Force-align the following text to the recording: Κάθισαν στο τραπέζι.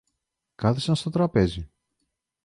Κάθισαν 0.55 0.95
στο 0.95 1.09
τραπέζι. 1.09 1.69